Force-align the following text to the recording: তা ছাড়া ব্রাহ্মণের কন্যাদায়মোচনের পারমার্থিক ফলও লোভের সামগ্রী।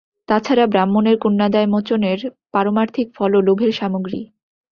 তা 0.29 0.35
ছাড়া 0.39 0.65
ব্রাহ্মণের 0.67 1.15
কন্যাদায়মোচনের 1.17 2.19
পারমার্থিক 2.53 3.07
ফলও 3.15 3.39
লোভের 3.47 3.71
সামগ্রী। 3.71 4.21